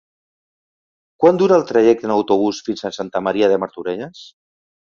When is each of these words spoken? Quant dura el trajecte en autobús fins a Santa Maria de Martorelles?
Quant 1.23 1.41
dura 1.41 1.59
el 1.61 1.67
trajecte 1.73 2.09
en 2.11 2.15
autobús 2.15 2.63
fins 2.71 2.83
a 2.83 2.93
Santa 2.99 3.25
Maria 3.29 3.53
de 3.55 3.63
Martorelles? 3.65 4.27